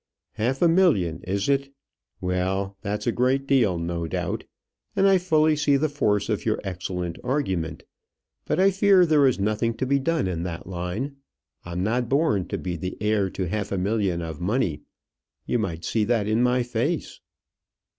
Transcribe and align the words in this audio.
"Half 0.31 0.63
a 0.63 0.67
million, 0.67 1.21
is 1.25 1.47
it? 1.47 1.75
Well, 2.19 2.75
that's 2.81 3.05
a 3.05 3.11
great 3.11 3.45
deal, 3.45 3.77
no 3.77 4.07
doubt; 4.07 4.45
and 4.95 5.07
I 5.07 5.19
fully 5.19 5.55
see 5.55 5.77
the 5.77 5.89
force 5.89 6.27
of 6.27 6.43
your 6.43 6.59
excellent 6.63 7.19
argument. 7.23 7.83
But 8.45 8.59
I 8.59 8.71
fear 8.71 9.05
there 9.05 9.27
is 9.27 9.39
nothing 9.39 9.75
to 9.75 9.85
be 9.85 9.99
done 9.99 10.27
in 10.27 10.41
that 10.41 10.65
line: 10.65 11.17
I'm 11.65 11.83
not 11.83 12.09
born 12.09 12.47
to 12.47 12.57
be 12.57 12.75
the 12.77 12.97
heir 12.99 13.29
to 13.29 13.47
half 13.47 13.71
a 13.71 13.77
million 13.77 14.23
of 14.23 14.41
money; 14.41 14.81
you 15.45 15.59
might 15.59 15.85
see 15.85 16.03
that 16.05 16.27
in 16.27 16.41
my 16.41 16.63
face." 16.63 17.19